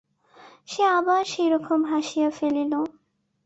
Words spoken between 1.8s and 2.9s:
হাসিয়া ফেলিল।